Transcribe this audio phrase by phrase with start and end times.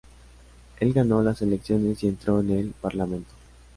[0.79, 3.29] Él ganó las elecciones y entró en el Parlamento.